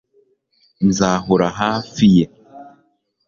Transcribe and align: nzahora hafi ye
nzahora 0.87 1.47
hafi 1.59 2.05
ye 2.15 2.25